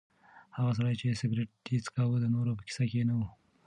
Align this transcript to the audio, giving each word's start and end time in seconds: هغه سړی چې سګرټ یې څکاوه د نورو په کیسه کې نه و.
هغه 0.55 0.71
سړی 0.77 0.93
چې 1.01 1.17
سګرټ 1.21 1.49
یې 1.73 1.77
څکاوه 1.85 2.17
د 2.21 2.25
نورو 2.35 2.57
په 2.57 2.63
کیسه 2.67 2.83
کې 2.91 3.01
نه 3.09 3.13
و. 3.19 3.21